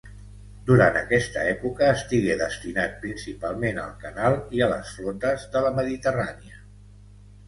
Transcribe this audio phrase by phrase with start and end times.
[0.67, 6.57] Durant aquesta època estigué destinat principalment al Canal i a les Flotes de la Mediterrània.